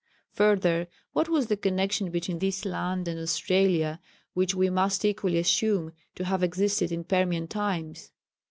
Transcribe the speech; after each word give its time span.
Further, 0.31 0.87
what 1.13 1.29
was 1.29 1.45
the 1.45 1.55
connexion 1.55 2.09
between 2.09 2.39
this 2.39 2.65
land 2.65 3.07
and 3.07 3.19
Australia 3.19 4.01
which 4.33 4.55
we 4.55 4.67
must 4.67 5.05
equally 5.05 5.37
assume 5.37 5.93
to 6.15 6.25
have 6.25 6.41
existed 6.41 6.91
in 6.91 7.03
Permian 7.03 7.47
times? 7.47 8.09